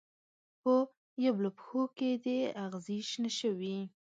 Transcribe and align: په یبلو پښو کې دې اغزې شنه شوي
په 0.61 0.73
یبلو 1.25 1.49
پښو 1.57 1.81
کې 1.97 2.09
دې 2.23 2.39
اغزې 2.65 2.99
شنه 3.09 3.31
شوي 3.39 3.77